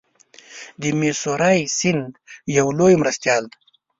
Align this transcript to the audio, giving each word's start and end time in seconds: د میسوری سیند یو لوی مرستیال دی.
د 0.81 0.83
میسوری 0.99 1.59
سیند 1.77 2.13
یو 2.57 2.67
لوی 2.77 2.93
مرستیال 3.01 3.43
دی. 3.51 3.57